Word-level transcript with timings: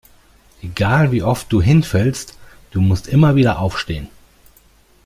Egal 0.63 1.11
wie 1.11 1.21
oft 1.21 1.53
du 1.53 1.61
hinfällst, 1.61 2.35
du 2.71 2.81
musst 2.81 3.07
immer 3.07 3.35
wieder 3.35 3.59
aufstehen. 3.59 4.09